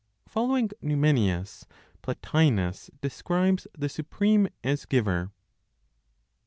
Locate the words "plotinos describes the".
2.01-3.87